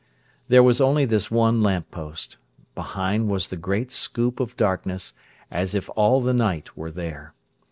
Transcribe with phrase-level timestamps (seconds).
[0.47, 2.37] There was only this one lamp post.
[2.73, 5.13] Behind was the great scoop of darkness,
[5.51, 7.35] as if all the night were there.